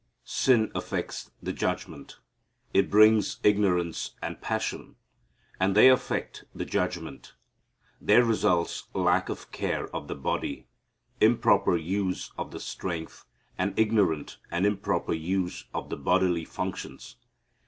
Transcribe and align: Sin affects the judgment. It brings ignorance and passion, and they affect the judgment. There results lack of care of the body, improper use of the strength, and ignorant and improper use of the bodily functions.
Sin 0.25 0.71
affects 0.73 1.29
the 1.43 1.53
judgment. 1.53 2.17
It 2.73 2.89
brings 2.89 3.39
ignorance 3.43 4.15
and 4.19 4.41
passion, 4.41 4.95
and 5.59 5.75
they 5.75 5.89
affect 5.91 6.43
the 6.55 6.65
judgment. 6.65 7.35
There 8.01 8.25
results 8.25 8.87
lack 8.95 9.29
of 9.29 9.51
care 9.51 9.95
of 9.95 10.07
the 10.07 10.15
body, 10.15 10.65
improper 11.19 11.77
use 11.77 12.31
of 12.35 12.49
the 12.49 12.59
strength, 12.59 13.25
and 13.59 13.77
ignorant 13.77 14.39
and 14.51 14.65
improper 14.65 15.13
use 15.13 15.65
of 15.71 15.91
the 15.91 15.97
bodily 15.97 16.45
functions. 16.45 17.17